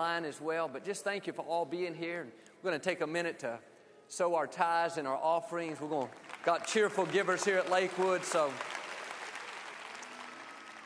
[0.00, 0.66] line as well.
[0.66, 2.26] But just thank you for all being here.
[2.62, 3.58] We're going to take a minute to
[4.08, 5.78] sow our tithes and our offerings.
[5.78, 8.50] We're going to got cheerful givers here at Lakewood, so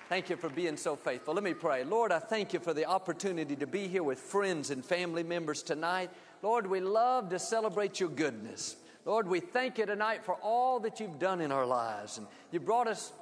[0.09, 1.33] thank you for being so faithful.
[1.33, 1.85] Let me pray.
[1.85, 5.63] Lord, I thank you for the opportunity to be here with friends and family members
[5.63, 6.11] tonight.
[6.43, 8.75] Lord, we love to celebrate your goodness.
[9.05, 12.19] Lord, we thank you tonight for all that you've done in our lives.
[12.19, 13.13] And you brought us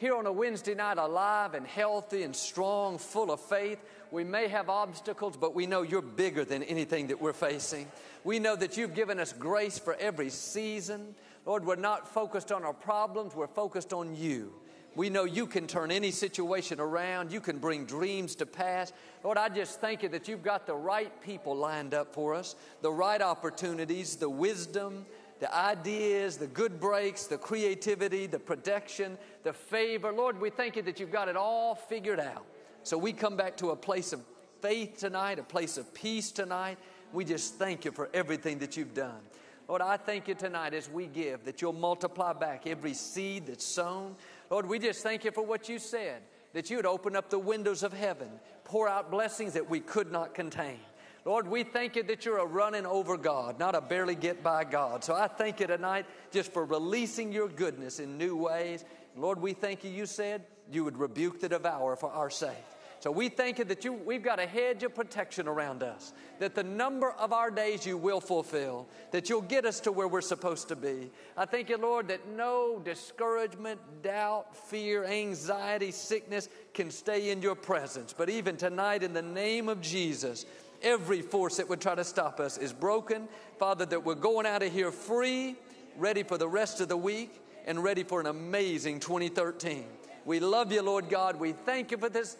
[0.00, 3.78] here on a Wednesday night alive and healthy and strong, full of faith.
[4.10, 7.86] We may have obstacles, but we know you're bigger than anything that we're facing.
[8.24, 11.14] We know that you've given us grace for every season.
[11.44, 14.54] Lord, we're not focused on our problems, we're focused on you.
[14.96, 17.30] We know you can turn any situation around.
[17.30, 18.92] You can bring dreams to pass.
[19.22, 22.56] Lord, I just thank you that you've got the right people lined up for us,
[22.82, 25.06] the right opportunities, the wisdom,
[25.40, 30.12] the ideas, the good breaks, the creativity, the protection, the favor.
[30.12, 32.46] Lord, we thank you that you've got it all figured out.
[32.82, 34.20] So we come back to a place of
[34.60, 36.78] faith tonight, a place of peace tonight.
[37.12, 39.20] We just thank you for everything that you've done.
[39.66, 43.64] Lord, I thank you tonight as we give that you'll multiply back every seed that's
[43.64, 44.16] sown.
[44.50, 47.38] Lord, we just thank you for what you said, that you would open up the
[47.38, 48.28] windows of heaven,
[48.64, 50.80] pour out blessings that we could not contain.
[51.24, 54.64] Lord, we thank you that you're a running over God, not a barely get by
[54.64, 55.04] God.
[55.04, 58.84] So I thank you tonight just for releasing your goodness in new ways.
[59.16, 62.56] Lord, we thank you, you said you would rebuke the devourer for our sake.
[63.00, 66.54] So we thank you that you, we've got a hedge of protection around us, that
[66.54, 70.20] the number of our days you will fulfill, that you'll get us to where we're
[70.20, 71.10] supposed to be.
[71.34, 77.54] I thank you, Lord, that no discouragement, doubt, fear, anxiety, sickness can stay in your
[77.54, 78.12] presence.
[78.12, 80.44] But even tonight, in the name of Jesus,
[80.82, 83.28] every force that would try to stop us is broken.
[83.58, 85.56] Father, that we're going out of here free,
[85.96, 89.84] ready for the rest of the week, and ready for an amazing 2013.
[90.24, 91.36] We love you, Lord God.
[91.38, 92.36] We thank you for this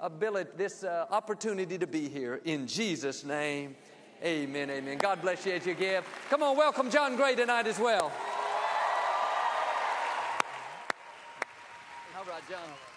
[0.00, 2.40] ability, this uh, opportunity to be here.
[2.44, 3.76] In Jesus' name,
[4.24, 4.98] amen, amen.
[4.98, 6.04] God bless you as you give.
[6.30, 8.12] Come on, welcome John Gray tonight as well.
[12.16, 12.87] All right, John.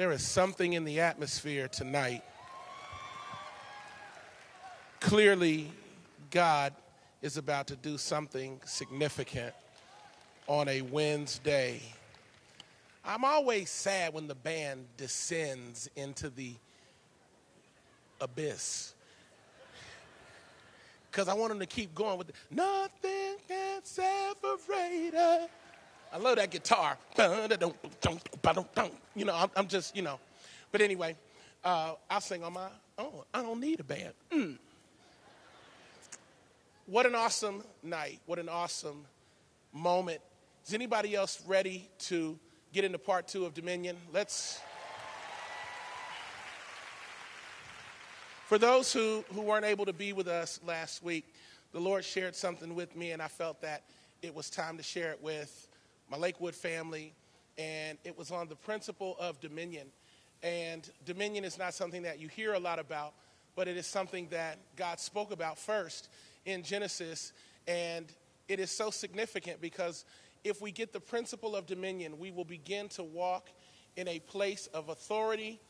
[0.00, 2.24] There is something in the atmosphere tonight.
[4.98, 5.70] Clearly,
[6.30, 6.72] God
[7.20, 9.52] is about to do something significant
[10.46, 11.82] on a Wednesday.
[13.04, 16.54] I'm always sad when the band descends into the
[18.22, 18.94] abyss.
[21.10, 25.50] Because I want them to keep going with the, nothing can separate us.
[26.12, 26.98] I love that guitar.
[29.16, 30.18] You know, I'm, just, you know.
[30.72, 31.16] But anyway,
[31.64, 33.22] uh, I'll sing on my own.
[33.32, 34.12] I don't need a band.
[34.32, 34.58] Mm.
[36.86, 38.20] What an awesome night.
[38.26, 39.04] What an awesome
[39.72, 40.20] moment.
[40.66, 42.38] Is anybody else ready to
[42.72, 43.96] get into part two of Dominion?
[44.12, 44.60] Let's.
[48.46, 51.32] For those who, who weren't able to be with us last week,
[51.72, 53.84] the Lord shared something with me, and I felt that
[54.22, 55.68] it was time to share it with
[56.10, 57.14] my Lakewood family,
[57.56, 59.86] and it was on the principle of dominion.
[60.42, 63.14] And dominion is not something that you hear a lot about,
[63.54, 66.08] but it is something that God spoke about first
[66.46, 67.32] in Genesis.
[67.68, 68.06] And
[68.48, 70.04] it is so significant because
[70.42, 73.48] if we get the principle of dominion, we will begin to walk
[73.96, 75.60] in a place of authority,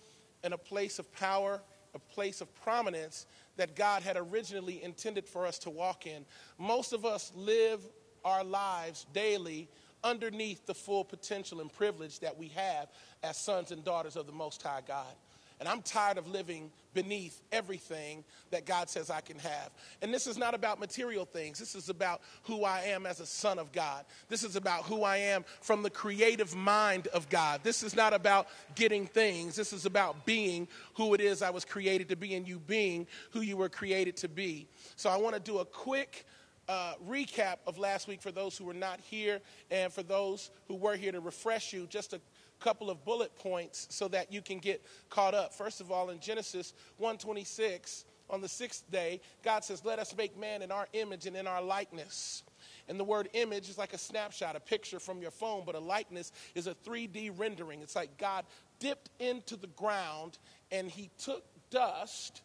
[0.44, 1.60] in a place of power,
[1.94, 3.26] a place of prominence
[3.56, 6.24] that God had originally intended for us to walk in.
[6.56, 7.80] Most of us live
[8.24, 9.68] our lives daily
[10.04, 12.88] underneath the full potential and privilege that we have
[13.22, 15.14] as sons and daughters of the Most High God.
[15.60, 19.70] And I'm tired of living beneath everything that God says I can have.
[20.00, 21.58] And this is not about material things.
[21.58, 24.06] This is about who I am as a son of God.
[24.30, 27.60] This is about who I am from the creative mind of God.
[27.62, 29.54] This is not about getting things.
[29.54, 33.06] This is about being who it is I was created to be and you being
[33.32, 34.66] who you were created to be.
[34.96, 36.24] So I want to do a quick
[36.70, 39.40] uh, recap of last week for those who were not here
[39.72, 41.84] and for those who were here to refresh you.
[41.88, 42.20] Just a
[42.60, 45.52] couple of bullet points so that you can get caught up.
[45.52, 50.38] First of all, in Genesis 126, on the sixth day, God says, Let us make
[50.38, 52.44] man in our image and in our likeness.
[52.88, 55.80] And the word image is like a snapshot, a picture from your phone, but a
[55.80, 57.82] likeness is a 3D rendering.
[57.82, 58.44] It's like God
[58.78, 60.38] dipped into the ground
[60.70, 62.42] and he took dust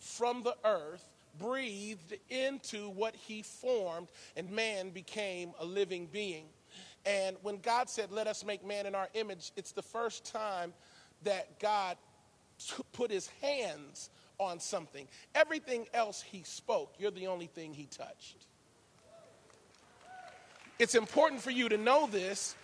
[0.00, 1.04] from the earth
[1.38, 6.46] breathed into what he formed, and man became a living being.
[7.06, 10.72] And when God said, Let us make man in our image, it's the first time
[11.24, 11.96] that God
[12.92, 15.06] put his hands on something.
[15.34, 18.46] Everything else he spoke, you're the only thing he touched.
[20.78, 22.54] It's important for you to know this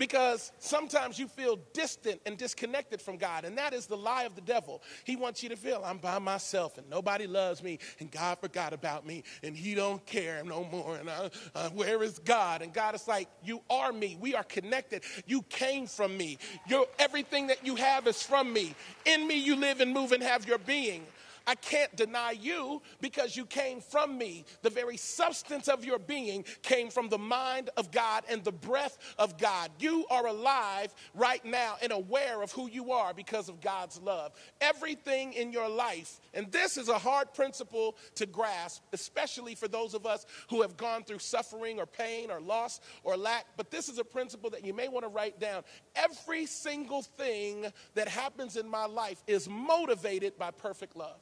[0.00, 4.34] because sometimes you feel distant and disconnected from God, and that is the lie of
[4.34, 4.82] the devil.
[5.04, 8.72] He wants you to feel I'm by myself and nobody loves me, and God forgot
[8.72, 10.96] about me, and He don't care no more.
[10.96, 12.62] And uh, uh, where is God?
[12.62, 14.16] And God is like, You are me.
[14.18, 15.02] We are connected.
[15.26, 16.38] You came from me.
[16.66, 18.74] Your everything that you have is from me.
[19.04, 21.04] In me, you live and move and have your being.
[21.46, 24.44] I can't deny you because you came from me.
[24.62, 28.98] The very substance of your being came from the mind of God and the breath
[29.18, 29.70] of God.
[29.78, 34.32] You are alive right now and aware of who you are because of God's love.
[34.60, 39.94] Everything in your life, and this is a hard principle to grasp, especially for those
[39.94, 43.88] of us who have gone through suffering or pain or loss or lack, but this
[43.88, 45.62] is a principle that you may want to write down.
[45.94, 51.18] Every single thing that happens in my life is motivated by perfect love.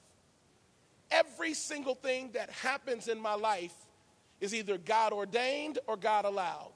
[1.48, 3.72] Every single thing that happens in my life
[4.38, 6.74] is either God ordained or God allowed.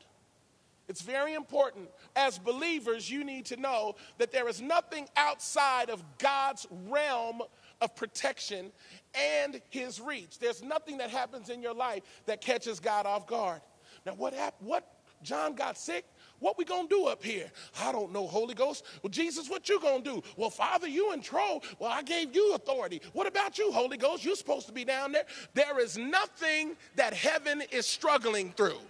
[0.89, 1.91] It's very important.
[2.17, 7.43] As believers, you need to know that there is nothing outside of God's realm
[7.83, 8.73] of protection
[9.15, 10.39] and his reach.
[10.39, 13.61] There's nothing that happens in your life that catches God off guard.
[14.07, 14.71] Now, what happened?
[14.71, 14.89] What
[15.23, 16.07] John got sick?
[16.43, 17.51] What we gonna do up here?
[17.81, 18.85] I don't know, Holy Ghost.
[19.03, 20.23] Well, Jesus, what you gonna do?
[20.37, 21.63] Well, Father, you in control.
[21.79, 23.01] Well, I gave you authority.
[23.13, 24.25] What about you, Holy Ghost?
[24.25, 25.25] You're supposed to be down there.
[25.55, 28.81] There is nothing that heaven is struggling through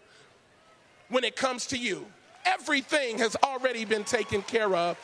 [1.11, 2.07] when it comes to you.
[2.47, 4.99] Everything has already been taken care of.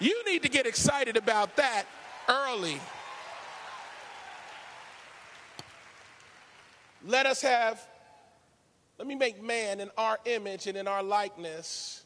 [0.00, 1.84] You need to get excited about that
[2.28, 2.80] early.
[7.06, 7.86] Let us have
[9.02, 12.04] let me make man in our image and in our likeness,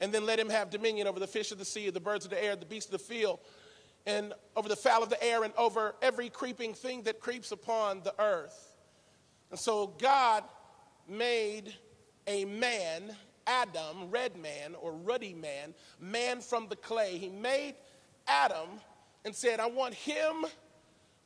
[0.00, 2.30] and then let him have dominion over the fish of the sea, the birds of
[2.30, 3.40] the air, the beasts of the field,
[4.06, 8.00] and over the fowl of the air, and over every creeping thing that creeps upon
[8.04, 8.76] the earth.
[9.50, 10.44] And so God
[11.08, 11.74] made
[12.28, 13.16] a man,
[13.48, 17.18] Adam, red man or ruddy man, man from the clay.
[17.18, 17.74] He made
[18.28, 18.68] Adam
[19.24, 20.46] and said, I want him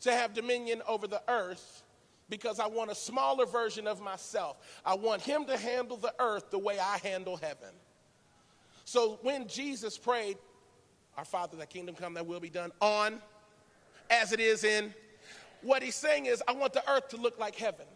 [0.00, 1.82] to have dominion over the earth
[2.30, 4.56] because I want a smaller version of myself.
[4.86, 7.74] I want him to handle the earth the way I handle heaven.
[8.84, 10.38] So when Jesus prayed,
[11.18, 13.20] Our Father, thy kingdom come, thy will be done on
[14.10, 14.92] as it is in,
[15.62, 17.86] what he's saying is, I want the earth to look like heaven.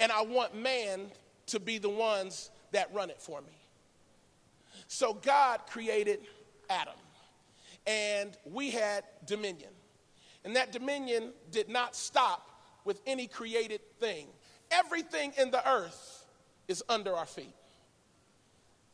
[0.00, 1.10] And I want man
[1.46, 3.52] to be the ones that run it for me.
[4.88, 6.20] So God created
[6.68, 6.94] Adam,
[7.86, 9.70] and we had dominion.
[10.44, 12.53] And that dominion did not stop
[12.84, 14.26] with any created thing.
[14.70, 16.26] Everything in the earth
[16.68, 17.54] is under our feet.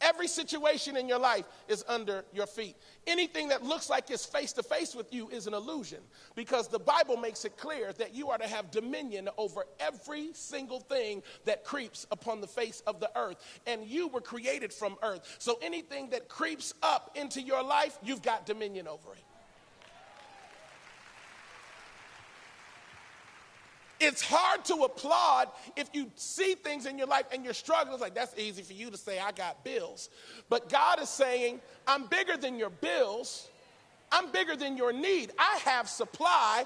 [0.00, 2.74] Every situation in your life is under your feet.
[3.06, 5.98] Anything that looks like it's face to face with you is an illusion
[6.34, 10.80] because the Bible makes it clear that you are to have dominion over every single
[10.80, 13.36] thing that creeps upon the face of the earth.
[13.66, 15.36] And you were created from earth.
[15.38, 19.24] So anything that creeps up into your life, you've got dominion over it.
[24.00, 27.92] It's hard to applaud if you see things in your life and you're struggling.
[27.92, 30.08] It's like, that's easy for you to say, I got bills.
[30.48, 33.48] But God is saying, I'm bigger than your bills.
[34.10, 35.32] I'm bigger than your need.
[35.38, 36.64] I have supply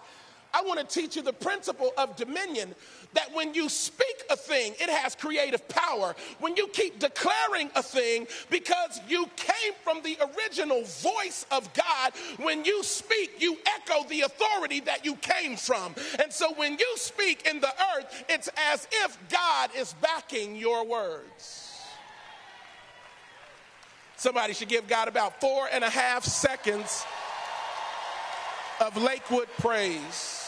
[0.54, 2.76] I want to teach you the principle of dominion
[3.14, 6.14] that when you speak a thing, it has creative power.
[6.38, 12.12] When you keep declaring a thing because you came from the original voice of God,
[12.38, 15.94] when you speak, you echo the authority that you came from.
[16.22, 20.86] And so when you speak in the earth, it's as if God is backing your
[20.86, 21.72] words.
[24.16, 27.04] Somebody should give God about four and a half seconds
[28.80, 30.43] of Lakewood praise.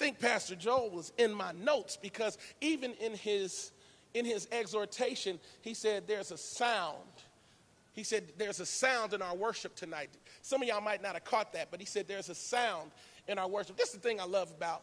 [0.00, 3.70] Think Pastor Joel was in my notes because even in his
[4.14, 6.96] in his exhortation, he said there's a sound.
[7.92, 10.08] He said there's a sound in our worship tonight.
[10.40, 12.90] Some of y'all might not have caught that, but he said there's a sound
[13.28, 13.76] in our worship.
[13.76, 14.82] This is the thing I love about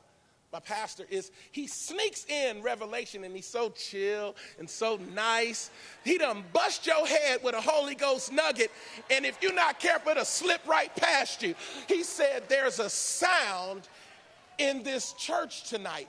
[0.54, 5.72] my pastor is he sneaks in revelation and he's so chill and so nice.
[6.06, 8.72] He done bust your head with a Holy Ghost nugget,
[9.12, 11.54] and if you're not careful, it'll slip right past you.
[11.90, 13.90] He said there's a sound
[14.58, 16.08] in this church tonight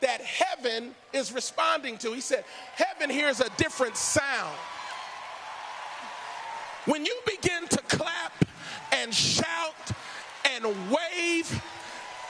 [0.00, 2.12] that heaven is responding to.
[2.12, 2.44] He said,
[2.74, 4.56] Heaven hears a different sound.
[6.86, 8.44] When you begin to clap
[8.92, 9.90] and shout
[10.56, 11.62] and wave,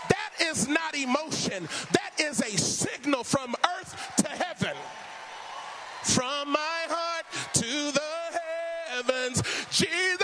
[0.09, 4.77] that is not emotion, that is a signal from earth to heaven.
[6.03, 8.01] From my heart to the
[8.89, 10.20] heavens, Jesus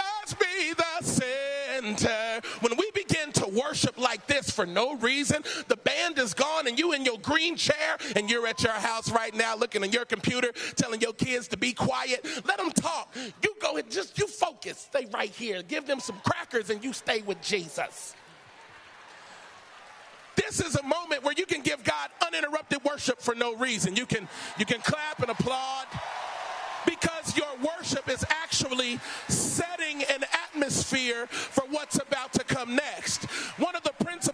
[4.57, 5.45] for no reason.
[5.69, 9.13] The band is gone and you in your green chair and you're at your house
[9.13, 12.27] right now looking at your computer telling your kids to be quiet.
[12.47, 13.15] Let them talk.
[13.43, 14.79] You go ahead, just you focus.
[14.79, 15.63] Stay right here.
[15.63, 18.15] Give them some crackers and you stay with Jesus.
[20.37, 23.97] This is a moment where you can give God uninterrupted worship for no reason.
[23.97, 25.87] You can you can clap and applaud
[26.87, 28.99] because your worship is actually
[29.29, 33.27] setting an atmosphere for what's about to come next.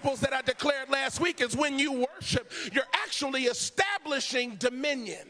[0.03, 5.29] Principles that I declared last week is when you worship, you're actually establishing dominion.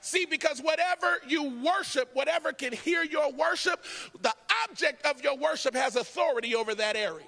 [0.00, 3.84] See, because whatever you worship, whatever can hear your worship,
[4.22, 4.32] the
[4.64, 7.26] object of your worship has authority over that area.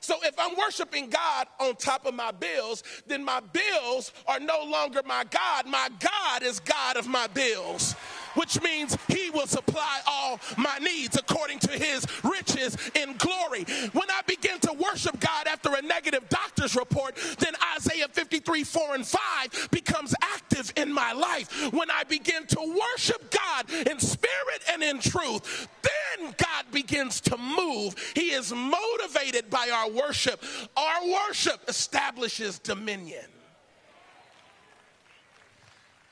[0.00, 4.64] So if I'm worshiping God on top of my bills, then my bills are no
[4.64, 5.66] longer my God.
[5.68, 7.94] My God is God of my bills
[8.38, 13.64] which means he will supply all my needs according to his riches in glory.
[13.92, 18.94] When I begin to worship God after a negative doctor's report, then Isaiah 53, 4
[18.94, 21.72] and 5 becomes active in my life.
[21.72, 27.36] When I begin to worship God in spirit and in truth, then God begins to
[27.36, 27.96] move.
[28.14, 30.44] He is motivated by our worship.
[30.76, 33.26] Our worship establishes dominion.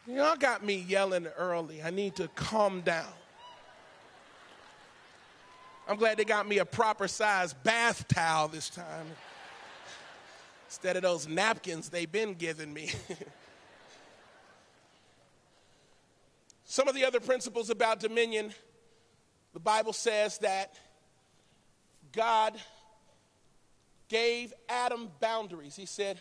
[0.07, 1.83] Y'all got me yelling early.
[1.83, 3.13] I need to calm down.
[5.89, 9.07] I'm glad they got me a proper size bath towel this time
[10.69, 12.91] instead of those napkins they've been giving me.
[16.65, 18.53] Some of the other principles about dominion,
[19.55, 20.79] the Bible says that
[22.13, 22.55] God
[24.09, 25.77] gave Adam boundaries.
[25.77, 26.21] He said,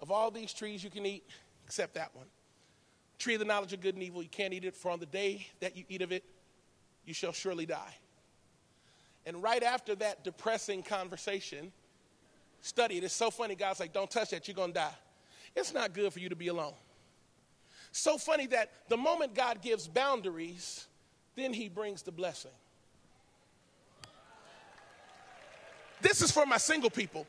[0.00, 1.24] Of all these trees you can eat,
[1.64, 2.26] except that one.
[3.18, 5.06] Tree of the knowledge of good and evil, you can't eat it, for on the
[5.06, 6.24] day that you eat of it,
[7.04, 7.94] you shall surely die.
[9.24, 11.72] And right after that depressing conversation,
[12.60, 13.04] study it.
[13.04, 13.54] It's so funny.
[13.54, 14.94] God's like, don't touch that, you're to die.
[15.54, 16.74] It's not good for you to be alone.
[17.92, 20.86] So funny that the moment God gives boundaries,
[21.34, 22.50] then he brings the blessing.
[26.02, 27.26] This is for my single people.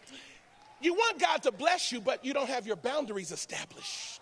[0.81, 4.21] You want God to bless you, but you don't have your boundaries established.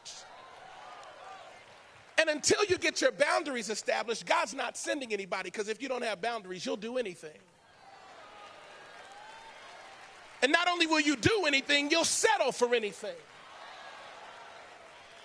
[2.18, 6.04] And until you get your boundaries established, God's not sending anybody because if you don't
[6.04, 7.38] have boundaries, you'll do anything.
[10.42, 13.16] And not only will you do anything, you'll settle for anything.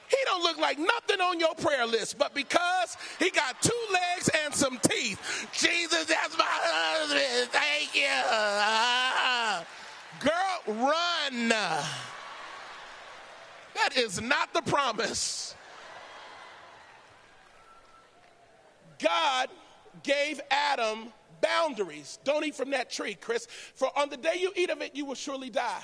[0.09, 4.28] He don't look like nothing on your prayer list, but because he got two legs
[4.44, 7.50] and some teeth, Jesus, that's my husband.
[7.52, 8.09] Thank you.
[10.18, 11.49] Girl, run.
[13.75, 15.54] That is not the promise.
[19.02, 19.49] God
[20.02, 22.19] gave Adam boundaries.
[22.25, 23.47] Don't eat from that tree, Chris.
[23.75, 25.83] For on the day you eat of it, you will surely die.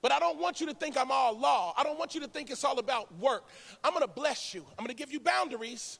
[0.00, 1.74] But I don't want you to think I'm all law.
[1.76, 3.44] I don't want you to think it's all about work.
[3.82, 4.64] I'm going to bless you.
[4.78, 5.98] I'm going to give you boundaries,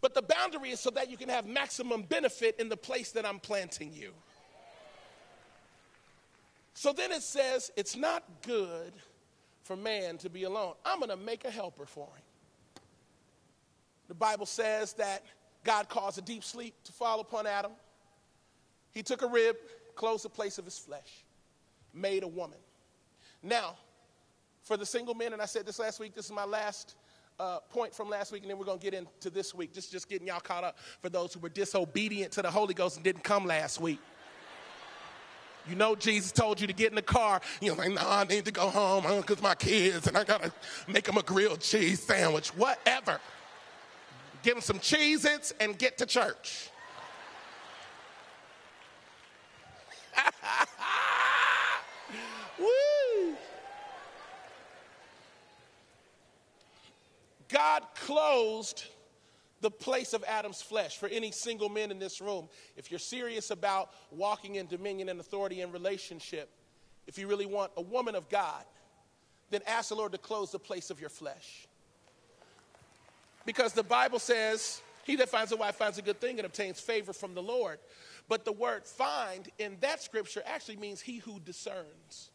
[0.00, 3.24] but the boundary is so that you can have maximum benefit in the place that
[3.24, 4.12] I'm planting you.
[6.74, 8.92] So then it says, it's not good
[9.64, 10.74] for man to be alone.
[10.84, 12.22] I'm going to make a helper for him.
[14.08, 15.24] The Bible says that
[15.68, 17.72] God caused a deep sleep to fall upon Adam.
[18.90, 19.54] He took a rib,
[19.96, 21.26] closed the place of his flesh,
[21.92, 22.56] made a woman.
[23.42, 23.76] Now,
[24.62, 26.94] for the single men, and I said this last week, this is my last
[27.38, 29.74] uh, point from last week, and then we're going to get into this week.
[29.74, 32.96] Just, just getting y'all caught up for those who were disobedient to the Holy Ghost
[32.96, 34.00] and didn't come last week.
[35.68, 37.42] You know, Jesus told you to get in the car.
[37.60, 40.52] You're like, no, I need to go home because my kids, and I got to
[40.90, 43.20] make them a grilled cheese sandwich, whatever
[44.48, 46.70] give them some Cheez Its, and get to church.
[52.58, 53.36] Woo!
[57.50, 58.86] God closed
[59.60, 62.48] the place of Adam's flesh for any single men in this room.
[62.74, 66.48] If you're serious about walking in dominion and authority and relationship,
[67.06, 68.64] if you really want a woman of God,
[69.50, 71.67] then ask the Lord to close the place of your flesh.
[73.44, 76.80] Because the Bible says, He that finds a wife finds a good thing and obtains
[76.80, 77.78] favor from the Lord.
[78.28, 82.30] But the word find in that scripture actually means he who discerns.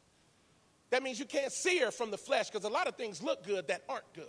[0.90, 3.46] That means you can't see her from the flesh because a lot of things look
[3.46, 4.26] good that aren't good.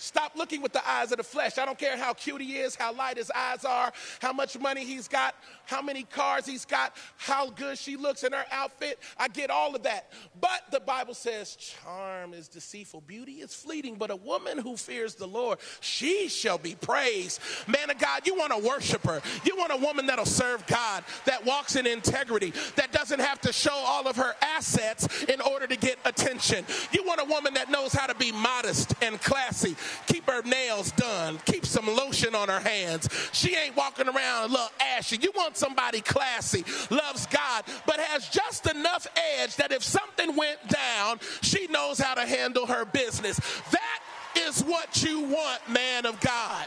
[0.00, 1.58] Stop looking with the eyes of the flesh.
[1.58, 3.92] I don't care how cute he is, how light his eyes are,
[4.22, 5.34] how much money he's got,
[5.66, 8.98] how many cars he's got, how good she looks in her outfit.
[9.18, 10.10] I get all of that.
[10.40, 15.16] But the Bible says charm is deceitful, beauty is fleeting, but a woman who fears
[15.16, 17.38] the Lord, she shall be praised.
[17.66, 19.20] Man of God, you want a worshiper.
[19.44, 23.52] You want a woman that'll serve God, that walks in integrity, that doesn't have to
[23.52, 26.64] show all of her assets in order to get attention.
[26.90, 29.76] You want a woman that knows how to be modest and classy
[30.06, 33.08] keep her nails done, keep some lotion on her hands.
[33.32, 35.18] She ain't walking around a little ashy.
[35.20, 39.06] You want somebody classy, loves God, but has just enough
[39.38, 43.38] edge that if something went down, she knows how to handle her business.
[43.70, 44.00] That
[44.36, 46.66] is what you want, man of God.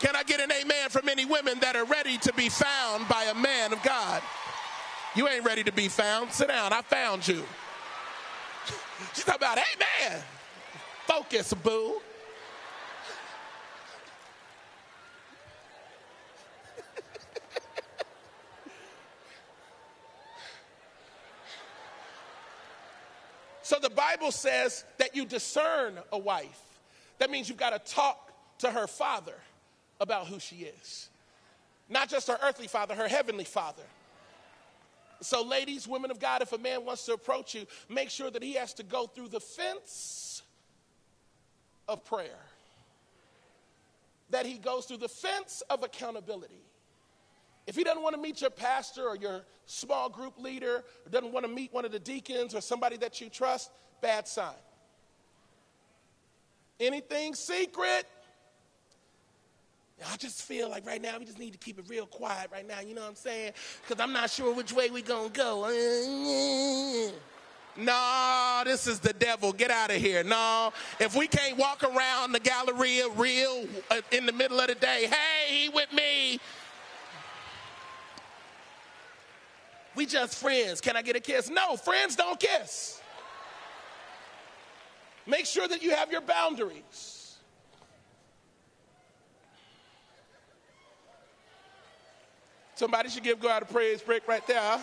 [0.00, 3.24] Can I get an amen from any women that are ready to be found by
[3.24, 4.22] a man of God?
[5.14, 6.32] You ain't ready to be found.
[6.32, 6.72] Sit down.
[6.72, 7.44] I found you.
[9.14, 10.22] She's talking about, amen.
[11.06, 12.00] Focus, boo.
[23.62, 26.60] so the Bible says that you discern a wife.
[27.18, 29.34] That means you've got to talk to her father
[30.00, 31.10] about who she is.
[31.90, 33.82] Not just her earthly father, her heavenly father.
[35.20, 38.42] So, ladies, women of God, if a man wants to approach you, make sure that
[38.42, 40.33] he has to go through the fence
[41.88, 42.40] of prayer,
[44.30, 46.62] that he goes through the fence of accountability.
[47.66, 51.32] If he doesn't want to meet your pastor or your small group leader, or doesn't
[51.32, 53.70] want to meet one of the deacons or somebody that you trust,
[54.02, 54.54] bad sign.
[56.78, 58.06] Anything secret,
[60.10, 62.66] I just feel like right now we just need to keep it real quiet right
[62.66, 63.52] now, you know what I'm saying?
[63.86, 67.12] Because I'm not sure which way we're going to go.
[67.76, 69.52] No, this is the devil.
[69.52, 70.22] Get out of here.
[70.22, 74.76] No, if we can't walk around the Galleria real uh, in the middle of the
[74.76, 76.38] day, hey, he with me.
[79.96, 80.80] We just friends.
[80.80, 81.50] Can I get a kiss?
[81.50, 83.00] No, friends don't kiss.
[85.26, 87.36] Make sure that you have your boundaries.
[92.76, 94.80] Somebody should give God a praise break right there.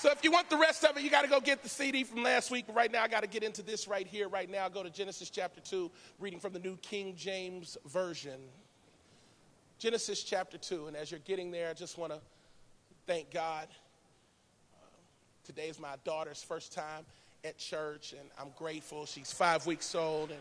[0.00, 2.04] So if you want the rest of it, you got to go get the CD
[2.04, 2.66] from last week.
[2.68, 4.68] But right now, I got to get into this right here, right now.
[4.68, 8.38] Go to Genesis chapter 2, reading from the New King James Version.
[9.80, 10.86] Genesis chapter 2.
[10.86, 12.20] And as you're getting there, I just want to
[13.08, 13.66] thank God.
[14.72, 14.86] Uh,
[15.42, 17.04] today is my daughter's first time
[17.42, 19.04] at church, and I'm grateful.
[19.04, 20.30] She's five weeks old.
[20.30, 20.40] And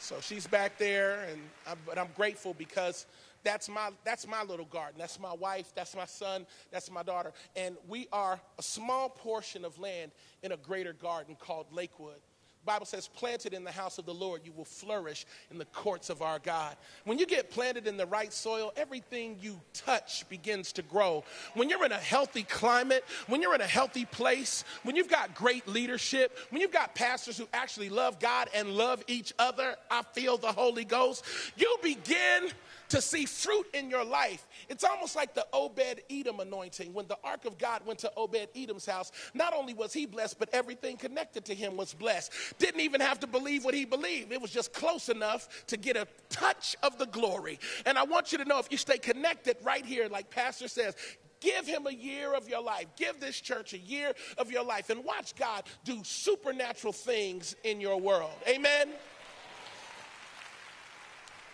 [0.00, 3.06] so she's back there, and I'm, but I'm grateful because
[3.44, 4.96] that's my that's my little garden.
[4.98, 5.72] That's my wife.
[5.74, 6.46] That's my son.
[6.70, 11.36] That's my daughter, and we are a small portion of land in a greater garden
[11.38, 12.20] called Lakewood.
[12.64, 16.10] Bible says, planted in the house of the Lord, you will flourish in the courts
[16.10, 16.76] of our God.
[17.04, 21.24] When you get planted in the right soil, everything you touch begins to grow.
[21.54, 25.34] When you're in a healthy climate, when you're in a healthy place, when you've got
[25.34, 30.02] great leadership, when you've got pastors who actually love God and love each other, I
[30.12, 31.24] feel the Holy Ghost,
[31.56, 32.48] you begin
[32.92, 34.46] to see fruit in your life.
[34.68, 36.92] It's almost like the Obed Edom anointing.
[36.92, 40.38] When the ark of God went to Obed Edom's house, not only was he blessed,
[40.38, 42.32] but everything connected to him was blessed.
[42.58, 45.96] Didn't even have to believe what he believed, it was just close enough to get
[45.96, 47.58] a touch of the glory.
[47.86, 50.94] And I want you to know if you stay connected right here, like Pastor says,
[51.40, 52.86] Give him a year of your life.
[52.96, 57.80] Give this church a year of your life and watch God do supernatural things in
[57.80, 58.30] your world.
[58.46, 58.90] Amen.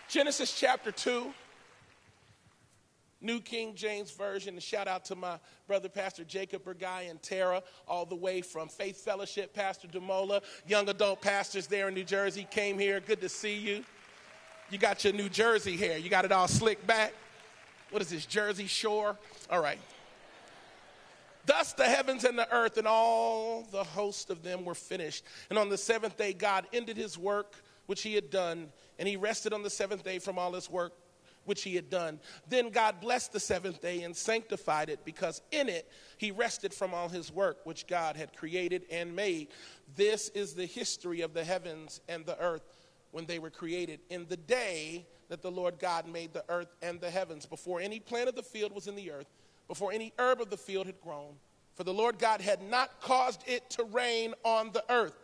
[0.09, 1.31] Genesis chapter 2,
[3.21, 4.55] New King James Version.
[4.55, 8.69] And shout out to my brother, Pastor Jacob Burgai and Tara, all the way from
[8.69, 12.99] Faith Fellowship, Pastor Demola, young adult pastors there in New Jersey came here.
[12.99, 13.85] Good to see you.
[14.71, 15.99] You got your New Jersey hair.
[15.99, 17.13] You got it all slicked back.
[17.91, 19.15] What is this, Jersey Shore?
[19.51, 19.79] All right.
[21.45, 25.23] Thus the heavens and the earth and all the host of them were finished.
[25.51, 27.53] And on the seventh day, God ended his work
[27.89, 28.67] which he had done,
[28.99, 30.93] and he rested on the seventh day from all his work
[31.45, 32.19] which he had done.
[32.47, 36.93] Then God blessed the seventh day and sanctified it, because in it he rested from
[36.93, 39.47] all his work which God had created and made.
[39.95, 42.61] This is the history of the heavens and the earth
[43.11, 44.01] when they were created.
[44.11, 47.99] In the day that the Lord God made the earth and the heavens, before any
[47.99, 49.27] plant of the field was in the earth,
[49.67, 51.33] before any herb of the field had grown,
[51.73, 55.15] for the Lord God had not caused it to rain on the earth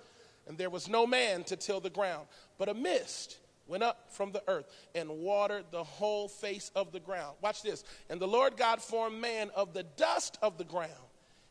[0.47, 2.27] and there was no man to till the ground.
[2.57, 6.99] But a mist went up from the earth and watered the whole face of the
[6.99, 7.35] ground.
[7.41, 7.83] Watch this.
[8.09, 10.91] And the Lord God formed man of the dust of the ground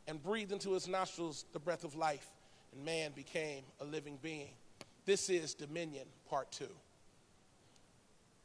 [0.07, 2.27] and breathed into his nostrils the breath of life,
[2.72, 4.55] and man became a living being.
[5.07, 6.68] This is dominion, part two.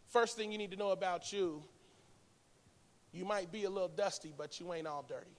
[0.08, 1.64] First thing you need to know about you
[3.12, 5.32] you might be a little dusty, but you ain't all dirty.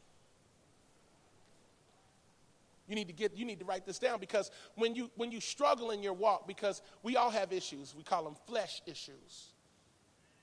[2.90, 5.40] You need to get you need to write this down because when you when you
[5.40, 7.94] struggle in your walk because we all have issues.
[7.96, 9.52] We call them flesh issues.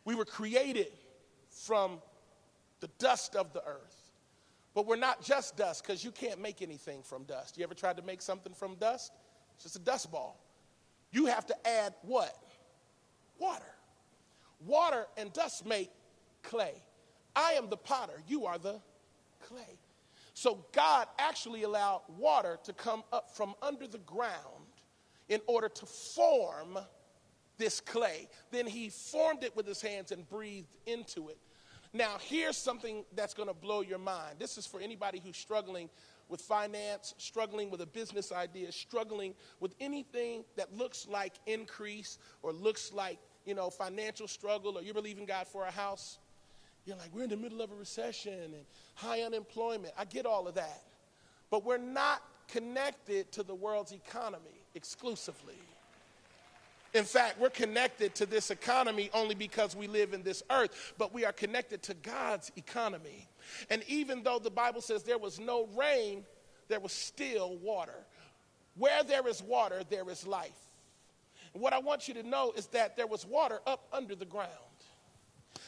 [0.05, 0.93] We were created
[1.49, 1.99] from
[2.79, 4.13] the dust of the earth.
[4.73, 7.57] But we're not just dust because you can't make anything from dust.
[7.57, 9.11] You ever tried to make something from dust?
[9.55, 10.39] It's just a dust ball.
[11.11, 12.33] You have to add what?
[13.39, 13.73] Water.
[14.65, 15.91] Water and dust make
[16.43, 16.81] clay.
[17.35, 18.79] I am the potter, you are the
[19.41, 19.79] clay.
[20.37, 24.67] So God actually allowed water to come up from under the ground
[25.29, 26.77] in order to form
[27.57, 28.29] this clay.
[28.51, 31.39] Then he formed it with his hands and breathed into it.
[31.91, 34.35] Now, here's something that's going to blow your mind.
[34.37, 35.89] This is for anybody who's struggling
[36.29, 42.53] with finance, struggling with a business idea, struggling with anything that looks like increase or
[42.53, 46.19] looks like, you know, financial struggle or you're believing God for a house.
[46.87, 49.93] You're like, we're in the middle of a recession and high unemployment.
[49.97, 50.83] I get all of that.
[51.49, 55.59] But we're not connected to the world's economy exclusively.
[56.93, 61.13] In fact, we're connected to this economy only because we live in this earth, but
[61.13, 63.27] we are connected to God's economy.
[63.69, 66.23] And even though the Bible says there was no rain,
[66.69, 68.05] there was still water.
[68.77, 70.57] Where there is water, there is life.
[71.51, 74.51] What I want you to know is that there was water up under the ground.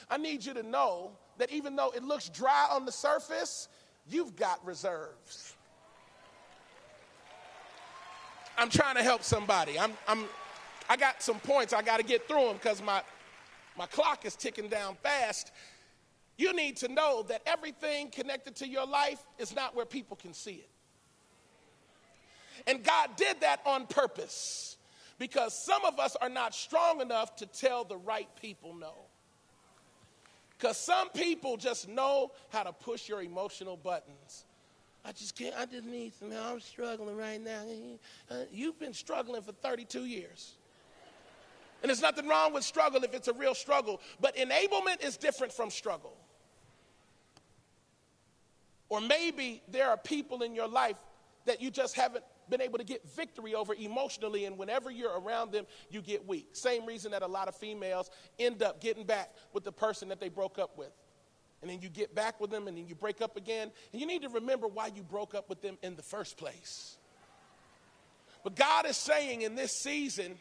[0.10, 3.67] I need you to know that even though it looks dry on the surface,
[4.08, 5.56] you've got reserves.
[8.58, 9.80] I'm trying to help somebody.
[9.80, 10.26] I'm, I'm,
[10.89, 11.72] I got some points.
[11.72, 13.02] I got to get through them because my,
[13.78, 15.52] my clock is ticking down fast.
[16.38, 20.34] You need to know that everything connected to your life is not where people can
[20.34, 20.69] see it.
[22.67, 24.78] And God did that on purpose
[25.17, 28.93] because some of us are not strong enough to tell the right people no.
[30.60, 34.43] Because some people just know how to push your emotional buttons.
[35.06, 36.45] I just can't, I just need some help.
[36.45, 37.63] I'm struggling right now.
[38.30, 40.56] Uh, you've been struggling for 32 years.
[41.82, 45.54] And there's nothing wrong with struggle if it's a real struggle, but enablement is different
[45.54, 46.17] from struggle.
[48.89, 50.98] Or maybe there are people in your life
[51.45, 55.51] that you just haven't been able to get victory over emotionally, and whenever you're around
[55.51, 56.49] them, you get weak.
[56.53, 60.19] Same reason that a lot of females end up getting back with the person that
[60.19, 60.91] they broke up with.
[61.62, 63.69] And then you get back with them, and then you break up again.
[63.91, 66.97] And you need to remember why you broke up with them in the first place.
[68.43, 70.38] But God is saying in this season,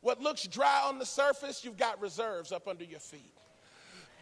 [0.00, 3.34] what looks dry on the surface, you've got reserves up under your feet.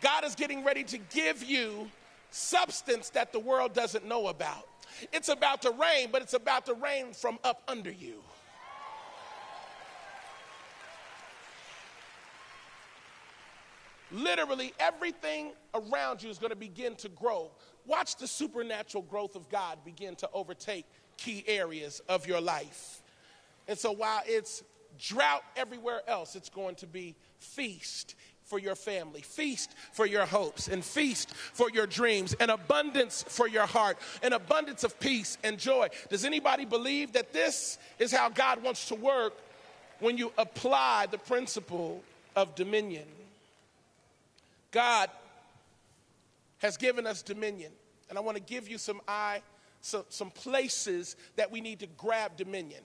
[0.01, 1.91] God is getting ready to give you
[2.31, 4.67] substance that the world doesn't know about.
[5.13, 8.23] It's about to rain, but it's about to rain from up under you.
[14.13, 17.53] Literally, everything around you is going to begin to grow.
[17.87, 20.85] Watch the supernatural growth of God begin to overtake
[21.17, 23.03] key areas of your life.
[23.69, 24.65] And so, while it's
[24.99, 28.17] drought everywhere else, it's going to be feast
[28.51, 33.47] for your family, feast for your hopes, and feast for your dreams, and abundance for
[33.47, 35.89] your heart, an abundance of peace and joy.
[36.09, 39.35] Does anybody believe that this is how God wants to work
[40.01, 42.03] when you apply the principle
[42.35, 43.07] of dominion?
[44.73, 45.09] God
[46.59, 47.71] has given us dominion,
[48.09, 49.43] and I want to give you some eye,
[49.81, 52.83] some, some places that we need to grab dominion.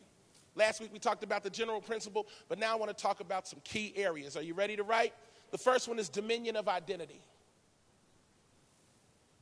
[0.56, 3.48] Last week we talked about the general principle, but now I want to talk about
[3.48, 4.38] some key areas.
[4.38, 5.14] Are you ready to write?
[5.56, 7.22] The first one is dominion of identity.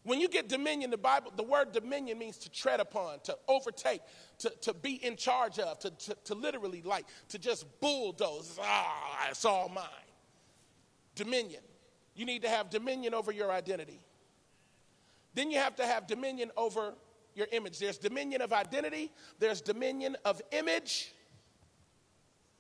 [0.04, 4.02] When you get dominion, the Bible, the word dominion means to tread upon, to overtake,
[4.38, 8.60] to, to be in charge of, to, to, to literally like, to just bulldoze.
[8.62, 9.88] Ah, it's all mine.
[11.16, 11.64] Dominion.
[12.14, 14.00] You need to have dominion over your identity.
[15.34, 16.94] Then you have to have dominion over
[17.34, 17.80] your image.
[17.80, 21.12] There's dominion of identity, there's dominion of image.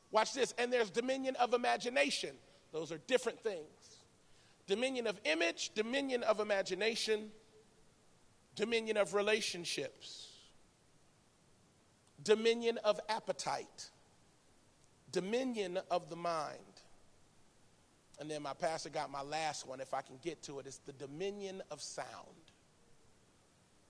[0.10, 2.32] Watch this, and there's dominion of imagination.
[2.74, 3.68] Those are different things.
[4.68, 7.30] Dominion of image, dominion of imagination,
[8.56, 10.30] dominion of relationships,
[12.24, 13.90] dominion of appetite,
[15.12, 16.58] dominion of the mind.
[18.20, 20.78] And then my pastor got my last one, if I can get to it, it's
[20.78, 22.08] the dominion of sound.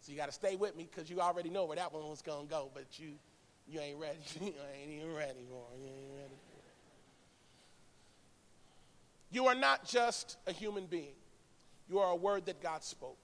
[0.01, 2.21] So you got to stay with me because you already know where that one was
[2.21, 3.13] going to go, but you,
[3.67, 4.17] you ain't ready.
[4.41, 6.22] you ain't even ready for it.
[9.33, 11.15] You are not just a human being,
[11.89, 13.17] you are a word that God spoke.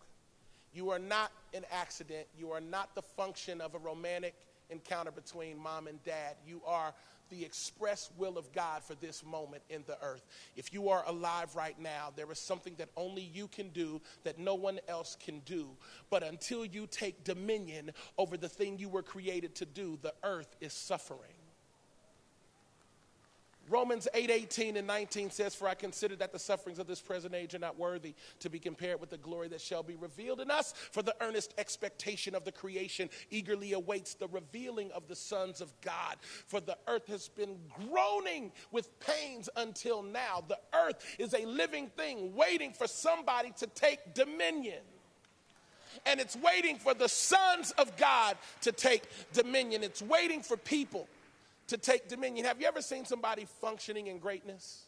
[0.73, 2.27] You are not an accident.
[2.37, 4.35] You are not the function of a romantic
[4.69, 6.35] encounter between mom and dad.
[6.45, 6.93] You are
[7.29, 10.25] the express will of God for this moment in the earth.
[10.55, 14.39] If you are alive right now, there is something that only you can do that
[14.39, 15.69] no one else can do.
[16.09, 20.55] But until you take dominion over the thing you were created to do, the earth
[20.59, 21.38] is suffering.
[23.69, 27.35] Romans 8 18 and 19 says, For I consider that the sufferings of this present
[27.35, 30.49] age are not worthy to be compared with the glory that shall be revealed in
[30.49, 30.73] us.
[30.91, 35.71] For the earnest expectation of the creation eagerly awaits the revealing of the sons of
[35.81, 36.15] God.
[36.47, 40.43] For the earth has been groaning with pains until now.
[40.47, 44.81] The earth is a living thing waiting for somebody to take dominion
[46.05, 49.03] and it's waiting for the sons of God to take
[49.33, 49.83] dominion.
[49.83, 51.07] It's waiting for people
[51.69, 52.45] to take dominion.
[52.45, 54.85] Have you ever seen somebody functioning in greatness?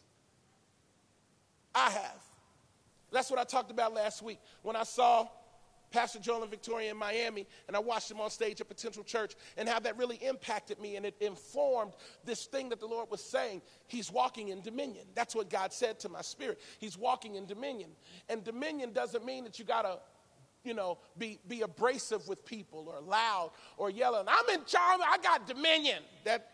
[1.74, 2.22] I have.
[3.10, 5.28] That's what I talked about last week when I saw
[5.92, 9.34] Pastor Joel and Victoria in Miami, and I watched them on stage at Potential Church,
[9.58, 11.92] and how that really impacted me, and it informed
[12.24, 13.60] this thing that the Lord was saying.
[13.86, 15.04] He's walking in dominion.
[15.14, 16.60] That's what God said to my spirit.
[16.78, 17.90] He's walking in dominion.
[18.30, 19.98] And dominion doesn't mean that you got to
[20.64, 25.18] you know, be, be abrasive with people or loud or yelling, I'm in charge, I
[25.22, 26.02] got dominion.
[26.24, 26.51] That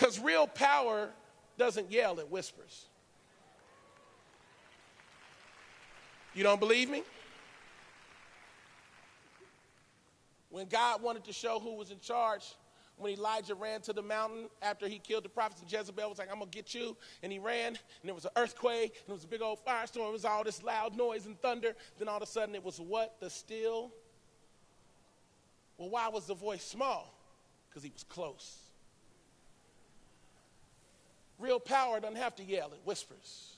[0.00, 1.10] because real power
[1.58, 2.86] doesn't yell, it whispers.
[6.32, 7.02] You don't believe me?
[10.48, 12.44] When God wanted to show who was in charge,
[12.96, 16.28] when Elijah ran to the mountain after he killed the prophets, and Jezebel was like,
[16.30, 16.96] I'm going to get you.
[17.22, 20.08] And he ran, and there was an earthquake, and it was a big old firestorm.
[20.08, 21.74] It was all this loud noise and thunder.
[21.98, 23.16] Then all of a sudden, it was what?
[23.20, 23.92] The still.
[25.76, 27.14] Well, why was the voice small?
[27.68, 28.69] Because he was close.
[31.40, 33.54] Real power doesn't have to yell, it whispers.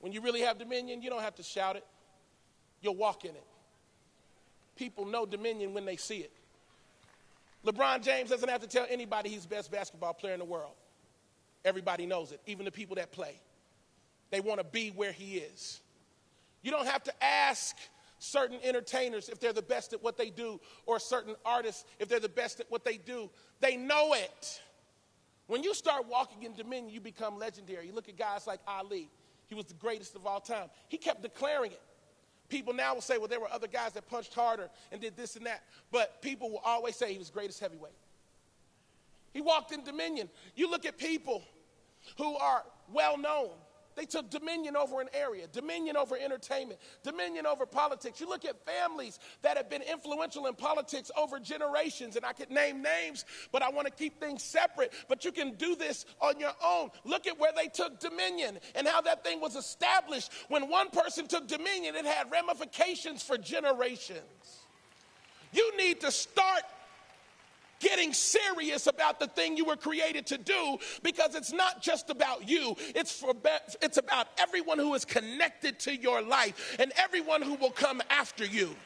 [0.00, 1.84] When you really have dominion, you don't have to shout it,
[2.80, 3.44] you'll walk in it.
[4.76, 6.32] People know dominion when they see it.
[7.66, 10.72] LeBron James doesn't have to tell anybody he's the best basketball player in the world.
[11.66, 13.38] Everybody knows it, even the people that play.
[14.30, 15.80] They want to be where he is.
[16.62, 17.76] You don't have to ask
[18.18, 22.20] certain entertainers if they're the best at what they do, or certain artists if they're
[22.20, 23.28] the best at what they do.
[23.60, 24.62] They know it.
[25.50, 27.84] When you start walking in dominion, you become legendary.
[27.84, 29.10] You look at guys like Ali,
[29.48, 30.68] he was the greatest of all time.
[30.86, 31.82] He kept declaring it.
[32.48, 35.34] People now will say, well, there were other guys that punched harder and did this
[35.34, 35.64] and that.
[35.90, 37.96] But people will always say he was greatest heavyweight.
[39.32, 40.28] He walked in dominion.
[40.54, 41.42] You look at people
[42.16, 43.50] who are well known,
[43.96, 48.20] they took dominion over an area, dominion over entertainment, dominion over politics.
[48.20, 52.50] You look at families that have been influential in politics over generations, and I could
[52.50, 54.92] name names, but I want to keep things separate.
[55.08, 56.90] But you can do this on your own.
[57.04, 60.32] Look at where they took dominion and how that thing was established.
[60.48, 64.20] When one person took dominion, it had ramifications for generations.
[65.52, 66.62] You need to start
[67.80, 72.48] getting serious about the thing you were created to do because it's not just about
[72.48, 72.76] you.
[72.94, 73.34] It's for
[73.82, 78.44] it's about everyone who is connected to your life and everyone who will come after
[78.44, 78.76] you.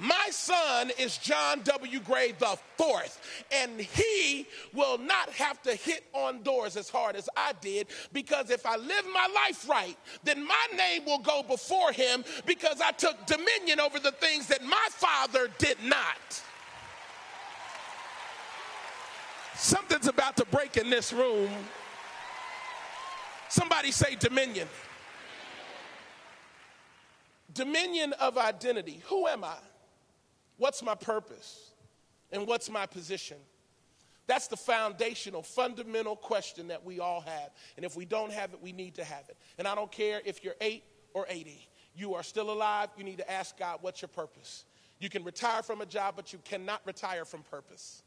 [0.00, 1.98] My son is John W.
[2.00, 7.28] Gray the fourth, and he will not have to hit on doors as hard as
[7.36, 11.90] I did because if I live my life right, then my name will go before
[11.90, 16.42] him because I took dominion over the things that my father did not.
[19.58, 21.50] Something's about to break in this room.
[23.48, 24.68] Somebody say dominion.
[27.52, 29.02] Dominion of identity.
[29.06, 29.56] Who am I?
[30.58, 31.72] What's my purpose?
[32.30, 33.36] And what's my position?
[34.28, 37.50] That's the foundational, fundamental question that we all have.
[37.76, 39.36] And if we don't have it, we need to have it.
[39.58, 41.66] And I don't care if you're eight or 80,
[41.96, 42.90] you are still alive.
[42.96, 44.66] You need to ask God, what's your purpose?
[45.00, 48.02] You can retire from a job, but you cannot retire from purpose.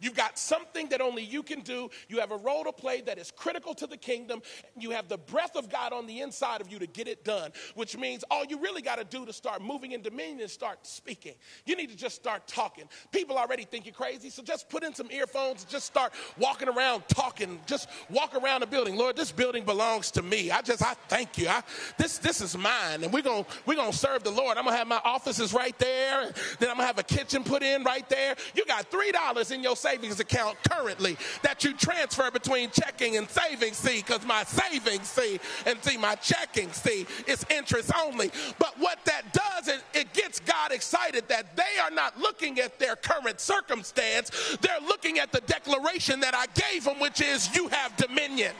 [0.00, 1.90] You've got something that only you can do.
[2.08, 4.42] You have a role to play that is critical to the kingdom.
[4.78, 7.52] You have the breath of God on the inside of you to get it done,
[7.74, 10.86] which means all you really got to do to start moving in dominion is start
[10.86, 11.34] speaking.
[11.64, 12.84] You need to just start talking.
[13.10, 17.04] People already think you're crazy, so just put in some earphones just start walking around
[17.08, 17.60] talking.
[17.66, 18.96] Just walk around the building.
[18.96, 20.50] Lord, this building belongs to me.
[20.50, 21.48] I just I thank you.
[21.48, 21.62] I,
[21.98, 24.56] this this is mine, and we're gonna we're gonna serve the Lord.
[24.56, 26.32] I'm gonna have my offices right there.
[26.58, 28.36] Then I'm gonna have a kitchen put in right there.
[28.54, 33.28] You got three dollars in your savings account currently that you transfer between checking and
[33.28, 33.76] savings.
[33.76, 38.30] See, because my savings, see, and see, my checking, see, is interest only.
[38.58, 42.78] But what that does, is it gets God excited that they are not looking at
[42.78, 47.68] their current circumstance, they're looking at the declaration that I gave them, which is, You
[47.68, 48.54] have dominion.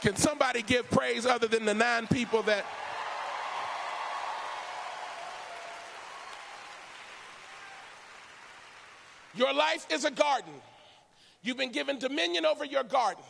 [0.00, 2.64] Can somebody give praise other than the nine people that.
[9.36, 10.52] Your life is a garden.
[11.42, 13.22] You've been given dominion over your garden.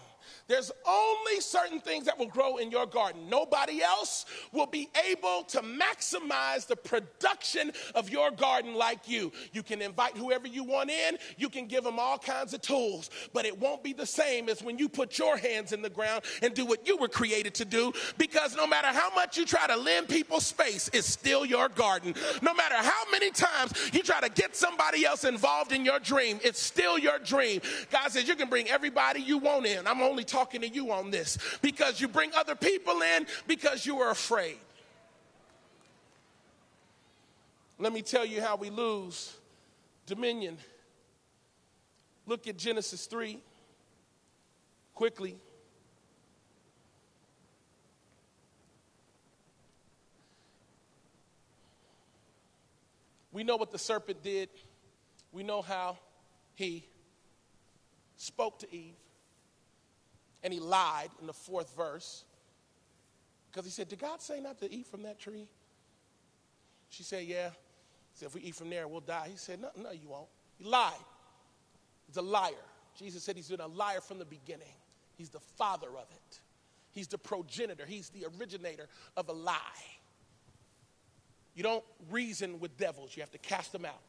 [0.47, 3.29] There's only certain things that will grow in your garden.
[3.29, 9.33] Nobody else will be able to maximize the production of your garden like you.
[9.53, 13.11] You can invite whoever you want in, you can give them all kinds of tools,
[13.33, 16.25] but it won't be the same as when you put your hands in the ground
[16.43, 19.67] and do what you were created to do because no matter how much you try
[19.67, 22.15] to lend people space, it's still your garden.
[22.43, 26.41] No matter how many times you try to get somebody else involved in your dream,
[26.43, 27.61] it's still your dream.
[27.91, 29.87] God says you can bring everybody you want in.
[29.87, 33.99] I'm only talking to you on this because you bring other people in because you
[33.99, 34.59] are afraid.
[37.81, 39.37] Let me tell you how we lose
[40.07, 40.57] dominion.
[42.27, 43.41] Look at Genesis 3
[44.95, 45.35] quickly.
[53.33, 54.49] We know what the serpent did.
[55.33, 55.99] We know how
[56.55, 56.87] he
[58.17, 58.95] spoke to Eve
[60.45, 62.25] and he lied in the fourth verse
[63.51, 65.49] because he said, Did God say not to eat from that tree?
[66.91, 67.49] She said, Yeah.
[67.49, 69.29] He said, If we eat from there, we'll die.
[69.31, 70.29] He said, No, no, you won't.
[70.59, 70.93] He lied.
[72.07, 72.53] He's a liar.
[72.97, 74.69] Jesus said he's been a liar from the beginning.
[75.17, 76.41] He's the father of it.
[76.93, 77.87] He's the progenitor.
[77.87, 79.59] He's the originator of a lie.
[81.55, 84.01] You don't reason with devils, you have to cast them out.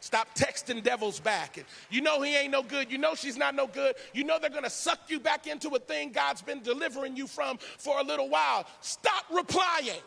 [0.00, 1.58] Stop texting devils back.
[1.58, 2.90] And you know he ain't no good.
[2.90, 3.94] You know she's not no good.
[4.14, 7.26] You know they're going to suck you back into a thing God's been delivering you
[7.26, 8.66] from for a little while.
[8.80, 10.00] Stop replying.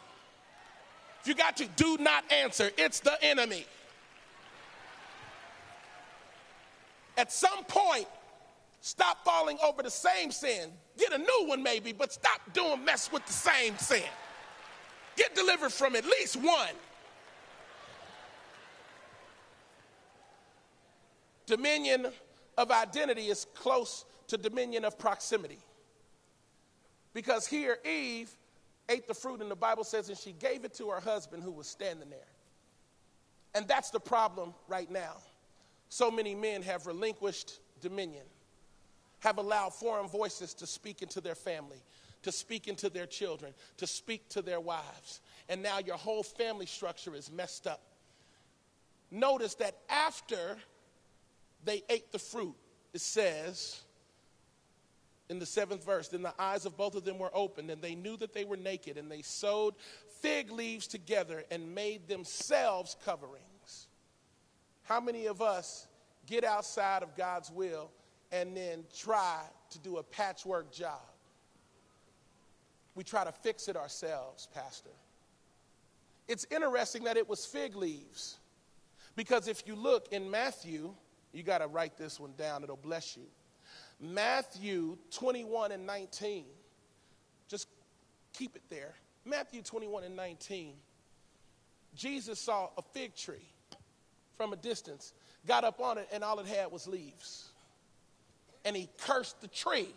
[1.21, 2.71] If you got to, do not answer.
[2.77, 3.65] It's the enemy.
[7.15, 8.07] At some point,
[8.81, 10.69] stop falling over the same sin.
[10.97, 14.03] Get a new one maybe, but stop doing mess with the same sin.
[15.15, 16.73] Get delivered from at least one.
[21.45, 22.07] Dominion
[22.57, 25.59] of identity is close to dominion of proximity.
[27.13, 28.31] Because here, Eve
[28.89, 31.51] ate the fruit, and the Bible says, and she gave it to her husband who
[31.51, 32.19] was standing there.
[33.55, 35.17] And that's the problem right now.
[35.89, 38.23] So many men have relinquished dominion,
[39.19, 41.81] have allowed foreign voices to speak into their family,
[42.23, 45.21] to speak into their children, to speak to their wives.
[45.49, 47.81] And now your whole family structure is messed up.
[49.11, 50.57] Notice that after
[51.65, 52.55] they ate the fruit,
[52.93, 53.81] it says
[55.29, 57.95] in the seventh verse, then the eyes of both of them were opened, and they
[57.95, 59.73] knew that they were naked, and they sewed
[60.21, 63.87] fig leaves together and made themselves coverings.
[64.83, 65.87] How many of us
[66.27, 67.89] get outside of God's will
[68.31, 69.39] and then try
[69.71, 71.01] to do a patchwork job?
[72.95, 74.91] We try to fix it ourselves, Pastor.
[76.27, 78.37] It's interesting that it was fig leaves.
[79.15, 80.93] Because if you look in Matthew
[81.33, 83.23] you got to write this one down, it'll bless you.
[83.99, 86.45] Matthew 21 and 19.
[87.47, 87.67] Just
[88.33, 88.93] keep it there.
[89.25, 90.73] Matthew 21 and 19.
[91.95, 93.47] Jesus saw a fig tree
[94.37, 95.13] from a distance,
[95.47, 97.49] got up on it, and all it had was leaves.
[98.65, 99.93] And he cursed the tree.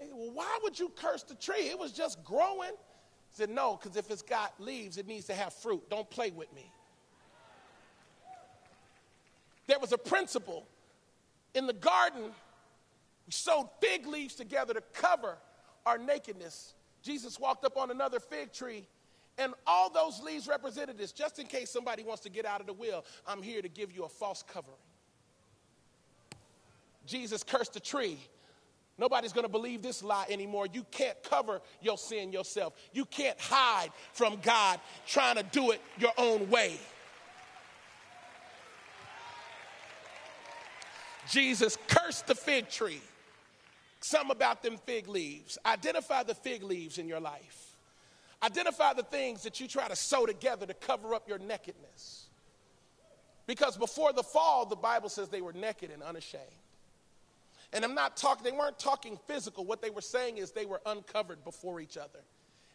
[0.00, 1.68] well, why would you curse the tree?
[1.68, 2.70] It was just growing.
[2.70, 5.88] He said, no, because if it's got leaves, it needs to have fruit.
[5.88, 6.70] Don't play with me.
[9.66, 10.66] There was a principle.
[11.54, 12.22] In the garden,
[13.26, 15.36] we sewed fig leaves together to cover
[15.86, 16.74] our nakedness.
[17.02, 18.86] Jesus walked up on another fig tree,
[19.38, 21.12] and all those leaves represented this.
[21.12, 23.92] Just in case somebody wants to get out of the will, I'm here to give
[23.92, 24.76] you a false covering.
[27.06, 28.18] Jesus cursed the tree.
[28.98, 30.66] Nobody's going to believe this lie anymore.
[30.72, 32.74] You can't cover your sin yourself.
[32.92, 36.78] You can't hide from God trying to do it your own way.
[41.32, 43.00] Jesus cursed the fig tree.
[44.00, 45.56] Some about them fig leaves.
[45.64, 47.74] Identify the fig leaves in your life.
[48.42, 52.26] Identify the things that you try to sew together to cover up your nakedness.
[53.46, 56.42] Because before the fall, the Bible says they were naked and unashamed.
[57.72, 59.64] And I'm not talking, they weren't talking physical.
[59.64, 62.20] What they were saying is they were uncovered before each other.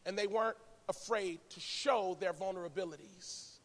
[0.08, 0.58] And they weren't
[0.90, 3.58] afraid to show their vulnerabilities.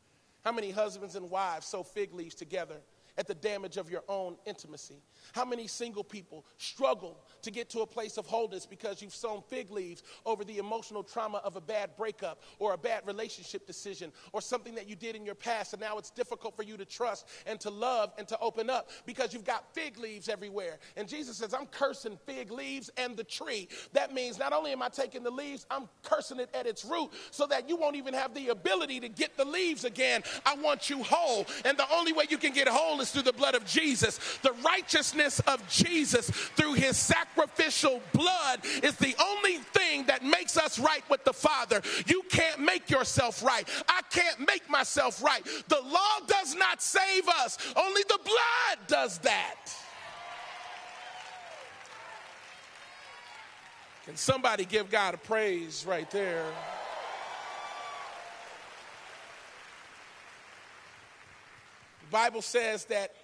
[0.45, 2.77] How many husbands and wives sew fig leaves together
[3.19, 5.03] at the damage of your own intimacy?
[5.33, 9.43] How many single people struggle to get to a place of wholeness because you've sown
[9.49, 14.13] fig leaves over the emotional trauma of a bad breakup or a bad relationship decision
[14.33, 16.85] or something that you did in your past, and now it's difficult for you to
[16.85, 20.79] trust and to love and to open up because you've got fig leaves everywhere.
[20.97, 23.69] And Jesus says, I'm cursing fig leaves and the tree.
[23.93, 27.11] That means not only am I taking the leaves, I'm cursing it at its root
[27.31, 30.23] so that you won't even have the ability to get the leaves again.
[30.45, 31.47] I want you whole.
[31.65, 34.19] And the only way you can get whole through the blood of Jesus.
[34.43, 40.79] The righteousness of Jesus through his sacrificial blood is the only thing that makes us
[40.79, 41.83] right with the Father.
[42.07, 43.69] You can't make yourself right.
[43.89, 45.45] I can't make myself right.
[45.69, 49.57] The law does not save us, only the blood does that.
[54.05, 56.45] Can somebody give God a praise right there?
[62.13, 63.15] Bible says that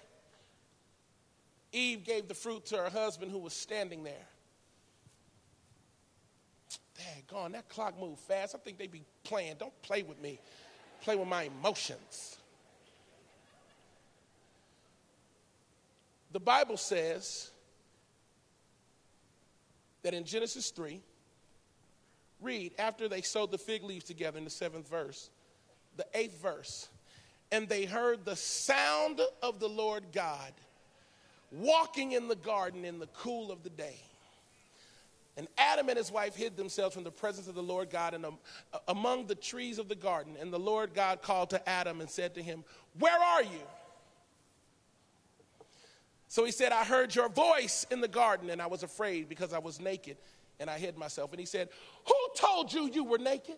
[1.71, 4.27] Eve gave the fruit to her husband who was standing there.
[6.97, 8.55] Daggone, that clock moved fast.
[8.55, 9.55] I think they be playing.
[9.59, 10.39] Don't play with me.
[11.01, 12.37] Play with my emotions.
[16.31, 17.51] The Bible says
[20.01, 20.99] that in Genesis 3,
[22.41, 25.29] read after they sewed the fig leaves together in the seventh verse,
[25.95, 26.89] the eighth verse,
[27.51, 30.53] and they heard the sound of the Lord God
[31.51, 33.99] walking in the garden in the cool of the day.
[35.37, 38.25] And Adam and his wife hid themselves from the presence of the Lord God in
[38.25, 38.37] um,
[38.73, 40.35] a, among the trees of the garden.
[40.39, 42.65] And the Lord God called to Adam and said to him,
[42.99, 43.61] Where are you?
[46.27, 49.53] So he said, I heard your voice in the garden, and I was afraid because
[49.53, 50.17] I was naked,
[50.59, 51.31] and I hid myself.
[51.31, 51.69] And he said,
[52.05, 53.55] Who told you you were naked?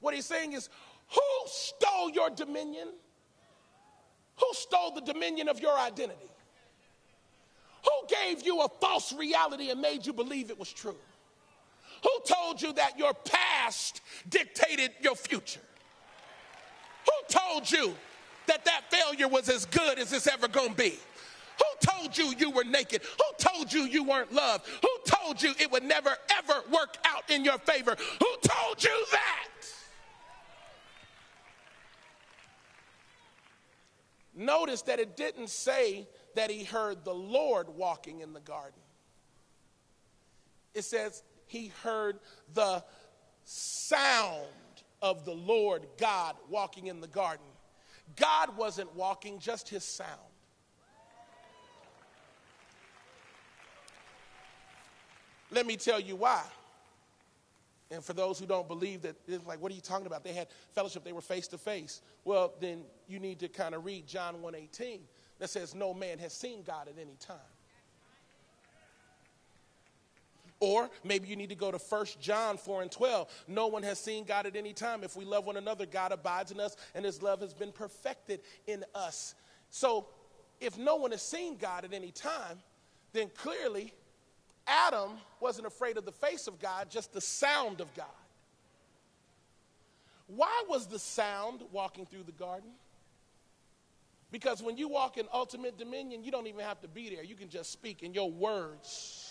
[0.00, 0.68] What he's saying is,
[1.14, 2.88] Who stole your dominion?
[4.38, 6.30] Who stole the dominion of your identity?
[7.84, 10.96] Who gave you a false reality and made you believe it was true?
[12.02, 15.60] Who told you that your past dictated your future?
[17.04, 17.94] Who told you
[18.46, 20.98] that that failure was as good as it's ever to be?
[21.58, 23.02] Who told you you were naked?
[23.02, 24.66] Who told you you weren't loved?
[24.82, 27.96] Who told you it would never ever work out in your favor?
[28.18, 29.48] Who told you that?
[34.40, 38.80] Notice that it didn't say that he heard the Lord walking in the garden.
[40.72, 42.18] It says he heard
[42.54, 42.82] the
[43.44, 44.46] sound
[45.02, 47.44] of the Lord God walking in the garden.
[48.16, 50.08] God wasn't walking, just his sound.
[55.50, 56.42] Let me tell you why.
[57.90, 60.22] And for those who don't believe that, it's like, what are you talking about?
[60.22, 62.02] They had fellowship, they were face to face.
[62.24, 65.00] Well, then you need to kind of read John 1:18
[65.40, 67.36] that says, No man has seen God at any time.
[70.60, 73.44] Or maybe you need to go to 1 John 4 and 12.
[73.48, 75.02] No one has seen God at any time.
[75.02, 78.40] If we love one another, God abides in us, and his love has been perfected
[78.66, 79.34] in us.
[79.70, 80.08] So
[80.60, 82.58] if no one has seen God at any time,
[83.14, 83.94] then clearly
[84.66, 88.06] Adam wasn't afraid of the face of God, just the sound of God.
[90.26, 92.70] Why was the sound walking through the garden?
[94.30, 97.24] Because when you walk in ultimate dominion, you don't even have to be there.
[97.24, 99.26] You can just speak in your words.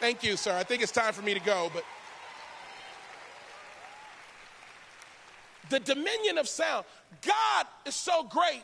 [0.00, 0.54] Thank you, sir.
[0.56, 1.82] I think it's time for me to go, but
[5.70, 6.84] the dominion of sound.
[7.22, 8.62] God is so great.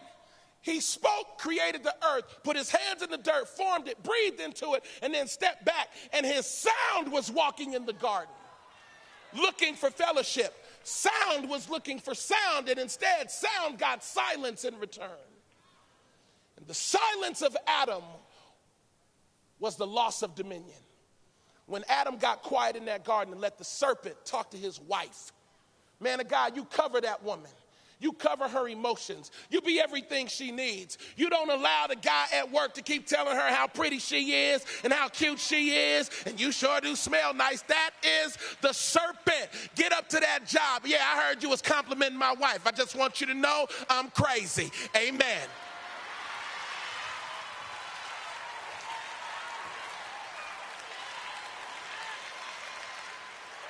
[0.64, 4.72] He spoke, created the earth, put his hands in the dirt, formed it, breathed into
[4.72, 5.90] it, and then stepped back.
[6.10, 8.32] And his sound was walking in the garden,
[9.34, 10.54] looking for fellowship.
[10.82, 15.10] Sound was looking for sound, and instead, sound got silence in return.
[16.56, 18.02] And the silence of Adam
[19.58, 20.78] was the loss of dominion.
[21.66, 25.30] When Adam got quiet in that garden and let the serpent talk to his wife,
[26.00, 27.50] man of God, you cover that woman.
[28.00, 29.30] You cover her emotions.
[29.50, 30.98] You be everything she needs.
[31.16, 34.64] You don't allow the guy at work to keep telling her how pretty she is
[34.82, 37.62] and how cute she is, and you sure do smell nice.
[37.62, 37.90] That
[38.24, 39.48] is the serpent.
[39.74, 40.82] Get up to that job.
[40.84, 42.66] Yeah, I heard you was complimenting my wife.
[42.66, 44.70] I just want you to know I'm crazy.
[44.96, 45.48] Amen.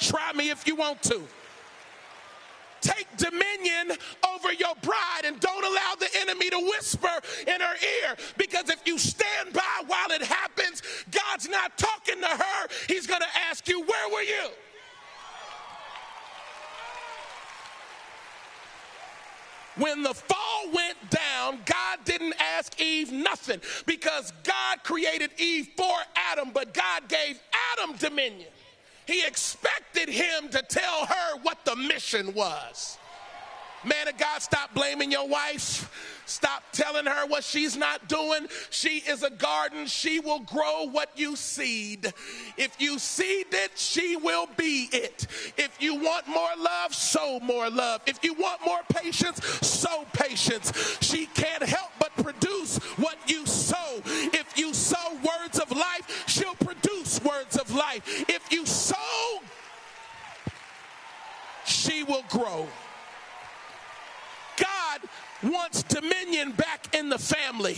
[0.00, 1.22] Try me if you want to
[2.84, 3.96] take dominion
[4.34, 7.08] over your bride and don't allow the enemy to whisper
[7.46, 8.16] in her ear.
[8.36, 12.68] Because if you stand by while it happens, God's not talking to her.
[12.88, 14.50] He's going to ask you, Where were you?
[19.76, 25.96] When the fall went down, God didn't ask Eve nothing because God created Eve for
[26.30, 27.40] Adam, but God gave
[27.72, 28.48] Adam dominion.
[29.06, 32.98] He expected him to tell her what the mission was.
[33.84, 35.90] Man of God, stop blaming your wife.
[36.26, 38.46] Stop telling her what she's not doing.
[38.70, 39.86] She is a garden.
[39.86, 42.12] She will grow what you seed.
[42.56, 45.26] If you seed it, she will be it.
[45.58, 48.00] If you want more love, sow more love.
[48.06, 50.98] If you want more patience, sow patience.
[51.02, 54.00] She can't help but produce what you sow.
[54.06, 56.24] If you sow words of life,
[57.24, 58.02] words of life.
[58.28, 59.40] If you sow,
[61.64, 62.68] she will grow.
[64.56, 65.00] God
[65.42, 67.76] wants dominion back in the family.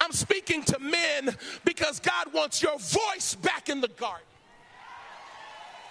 [0.00, 4.26] I'm speaking to men because God wants your voice back in the garden.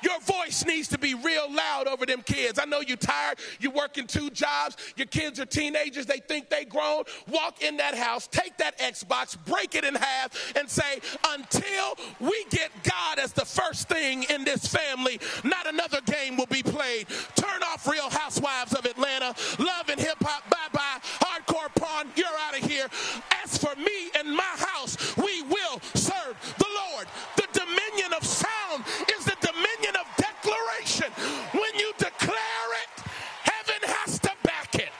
[0.04, 2.60] Your voice needs to be real loud over them kids.
[2.60, 6.66] I know you're tired, you're working two jobs, your kids are teenagers, they think they
[6.66, 7.04] grown.
[7.30, 10.99] Walk in that house, take that Xbox, break it in half, and say,
[11.30, 16.47] until we get God as the first thing in this family, not another game will
[16.47, 17.08] be played.
[17.36, 22.28] Turn off Real Housewives of Atlanta, love and hip hop, bye bye, hardcore porn, you're
[22.47, 22.88] out of here.
[23.43, 27.08] As for me and my house, we will serve the Lord.
[31.51, 33.04] When you declare it,
[33.43, 34.91] heaven has to back it.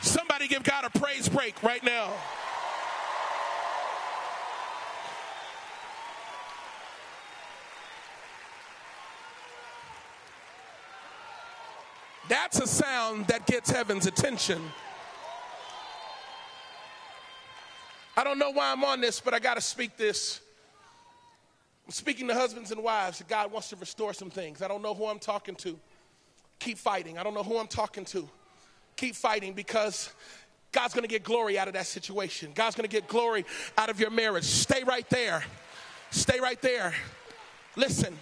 [0.00, 2.12] Somebody give God a praise break right now.
[12.28, 14.62] That's a sound that gets heaven's attention.
[18.16, 20.40] I don't know why I'm on this, but I got to speak this.
[21.86, 24.62] I'm speaking to husbands and wives God wants to restore some things.
[24.62, 25.78] I don't know who I'm talking to.
[26.58, 27.18] Keep fighting.
[27.18, 28.28] I don't know who I'm talking to.
[28.96, 30.10] Keep fighting because
[30.70, 32.52] God's going to get glory out of that situation.
[32.54, 33.44] God's going to get glory
[33.76, 34.44] out of your marriage.
[34.44, 35.42] Stay right there.
[36.10, 36.94] Stay right there.
[37.76, 38.16] Listen,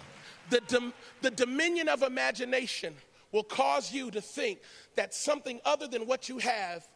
[0.49, 2.95] the, dom- the dominion of imagination
[3.31, 4.59] will cause you to think
[4.95, 6.87] that something other than what you have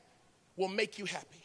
[0.58, 1.45] will make you happy.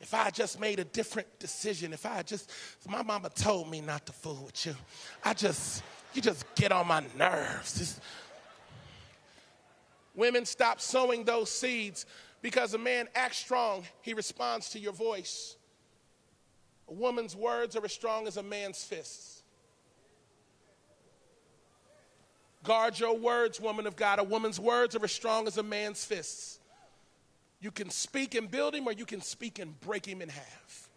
[0.00, 2.50] If I just made a different decision, if I just,
[2.88, 4.74] my mama told me not to fool with you.
[5.24, 5.82] I just,
[6.14, 8.00] you just get on my nerves.
[10.14, 12.06] Women, stop sowing those seeds
[12.42, 15.56] because a man acts strong, he responds to your voice.
[16.88, 19.42] A woman's words are as strong as a man's fists.
[22.62, 24.18] Guard your words, woman of God.
[24.18, 26.57] A woman's words are as strong as a man's fists.
[27.60, 30.88] You can speak and build him, or you can speak and break him in half.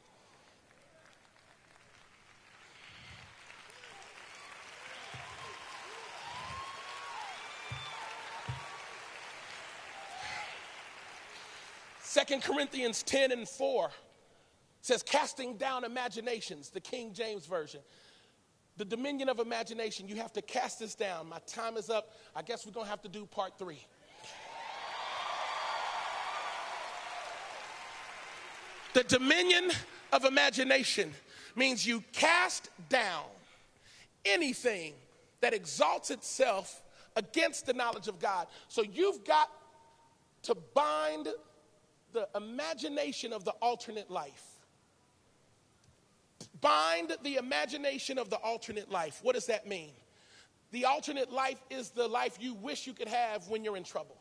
[12.01, 13.89] Second Corinthians 10 and 4
[14.82, 17.80] says, casting down imaginations, the King James Version.
[18.76, 21.30] The dominion of imagination, you have to cast this down.
[21.30, 22.12] My time is up.
[22.36, 23.86] I guess we're going to have to do part three.
[28.94, 29.72] The dominion
[30.12, 31.14] of imagination
[31.56, 33.24] means you cast down
[34.26, 34.94] anything
[35.42, 36.84] that exalts itself
[37.16, 38.48] against the knowledge of God.
[38.68, 39.50] So you've got
[40.44, 41.28] to bind
[42.14, 44.46] the imagination of the alternate life.
[46.60, 49.20] Bind the imagination of the alternate life.
[49.24, 49.92] What does that mean?
[50.72, 54.21] The alternate life is the life you wish you could have when you're in trouble.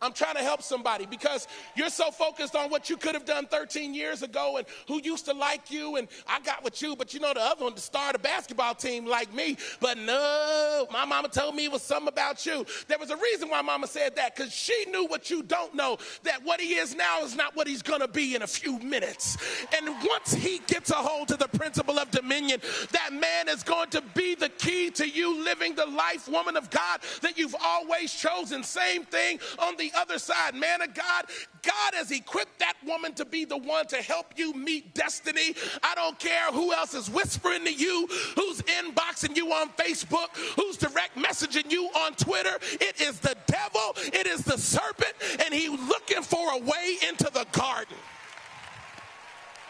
[0.00, 3.46] I'm trying to help somebody because you're so focused on what you could have done
[3.46, 7.12] 13 years ago and who used to like you and I got with you, but
[7.12, 9.56] you know the other one to start a basketball team like me.
[9.80, 12.64] But no, my mama told me it was something about you.
[12.86, 15.98] There was a reason why mama said that because she knew what you don't know
[16.22, 18.78] that what he is now is not what he's going to be in a few
[18.78, 19.36] minutes.
[19.76, 22.60] And once he gets a hold of the principle of dominion,
[22.92, 26.70] that man is going to be the key to you living the life, woman of
[26.70, 28.62] God, that you've always chosen.
[28.62, 30.54] Same thing on the other side.
[30.54, 31.26] Man of God,
[31.62, 35.54] God has equipped that woman to be the one to help you meet destiny.
[35.82, 40.76] I don't care who else is whispering to you, who's inboxing you on Facebook, who's
[40.76, 42.56] direct messaging you on Twitter.
[42.80, 45.14] It is the devil, it is the serpent,
[45.44, 47.96] and he's looking for a way into the garden.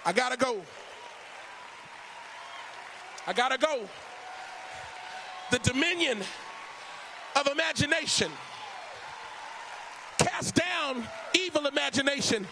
[0.04, 0.60] I gotta go.
[3.26, 3.86] I gotta go.
[5.50, 6.18] The dominion
[7.36, 8.30] of imagination
[10.28, 11.04] cast down
[11.34, 12.46] evil imagination.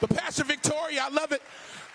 [0.00, 1.42] But Pastor Victoria, I love it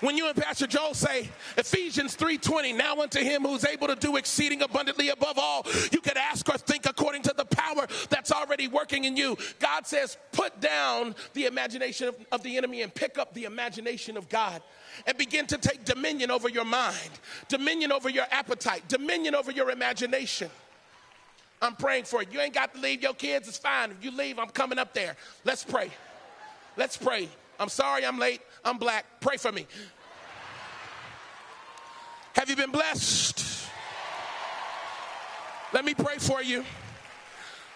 [0.02, 4.18] When you and Pastor Joel say Ephesians 3:20, now unto him who's able to do
[4.18, 8.68] exceeding abundantly above all you could ask or think according to the power that's already
[8.68, 9.38] working in you.
[9.60, 14.18] God says, put down the imagination of, of the enemy and pick up the imagination
[14.18, 14.62] of God
[15.08, 17.12] and begin to take dominion over your mind,
[17.48, 20.50] dominion over your appetite, dominion over your imagination.
[21.66, 22.30] I'm praying for you.
[22.32, 23.92] You ain't got to leave your kids, it's fine.
[23.92, 25.16] If you leave, I'm coming up there.
[25.44, 25.90] Let's pray.
[26.78, 27.28] Let's pray.
[27.60, 28.42] I'm sorry I'm late.
[28.64, 29.06] I'm black.
[29.20, 29.66] Pray for me.
[32.36, 33.70] Have you been blessed?
[35.74, 36.64] Let me pray for you.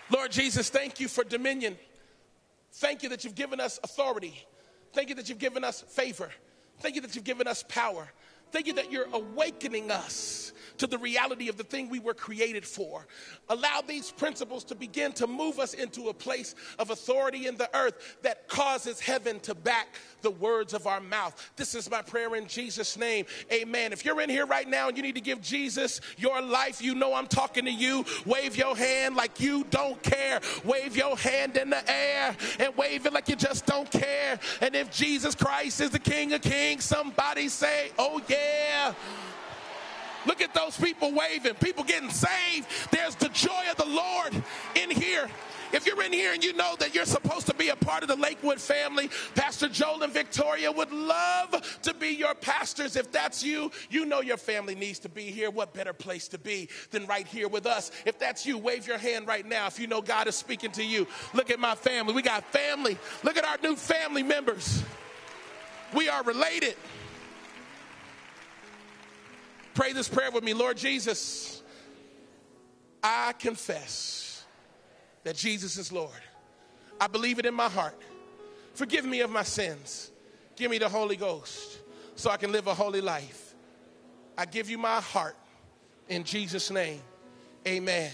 [0.10, 1.78] Lord Jesus, thank you for dominion.
[2.74, 4.46] Thank you that you've given us authority.
[4.94, 6.30] Thank you that you've given us favor.
[6.80, 8.08] Thank you that you've given us power.
[8.52, 12.66] Thank you that you're awakening us to the reality of the thing we were created
[12.66, 13.06] for.
[13.50, 17.70] Allow these principles to begin to move us into a place of authority in the
[17.76, 19.88] earth that causes heaven to back
[20.22, 21.52] the words of our mouth.
[21.58, 23.26] This is my prayer in Jesus' name.
[23.52, 23.92] Amen.
[23.92, 26.96] If you're in here right now and you need to give Jesus your life, you
[26.96, 28.06] know I'm talking to you.
[28.26, 30.40] Wave your hand like you don't care.
[30.64, 34.40] Wave your hand in the air and wave it like you just don't care.
[34.62, 38.39] And if Jesus Christ is the King of Kings, somebody say, Oh, yeah.
[40.26, 42.68] Look at those people waving, people getting saved.
[42.92, 44.44] There's the joy of the Lord
[44.76, 45.28] in here.
[45.72, 48.10] If you're in here and you know that you're supposed to be a part of
[48.10, 52.96] the Lakewood family, Pastor Joel and Victoria would love to be your pastors.
[52.96, 55.52] If that's you, you know your family needs to be here.
[55.52, 57.92] What better place to be than right here with us?
[58.06, 60.84] If that's you, wave your hand right now if you know God is speaking to
[60.84, 61.08] you.
[61.34, 62.14] Look at my family.
[62.14, 62.98] We got family.
[63.24, 64.84] Look at our new family members.
[65.94, 66.76] We are related.
[69.74, 70.54] Pray this prayer with me.
[70.54, 71.62] Lord Jesus,
[73.04, 74.44] I confess
[75.24, 76.12] that Jesus is Lord.
[77.00, 77.98] I believe it in my heart.
[78.74, 80.12] Forgive me of my sins.
[80.56, 81.80] Give me the Holy Ghost
[82.16, 83.54] so I can live a holy life.
[84.38, 85.36] I give you my heart
[86.10, 87.02] in Jesus' name.
[87.68, 88.12] Amen.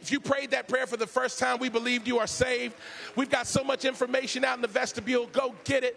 [0.00, 2.74] If you prayed that prayer for the first time, we believe you are saved.
[3.14, 5.26] We've got so much information out in the vestibule.
[5.26, 5.96] Go get it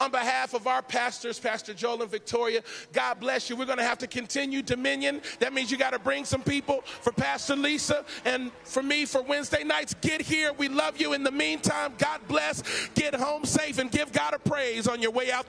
[0.00, 2.62] on behalf of our pastors, Pastor Joel and Victoria,
[2.92, 3.56] God bless you.
[3.56, 5.20] We're going to have to continue Dominion.
[5.40, 9.22] That means you got to bring some people for Pastor Lisa and for me for
[9.22, 9.94] Wednesday nights.
[10.00, 10.52] Get here.
[10.52, 11.12] We love you.
[11.14, 12.62] In the meantime, God bless.
[12.94, 15.40] Get home safe and give God a praise on your way out.